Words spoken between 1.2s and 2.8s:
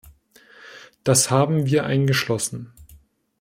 haben wir eingeschlossen.